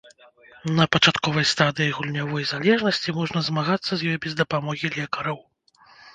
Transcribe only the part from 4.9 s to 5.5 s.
лекараў.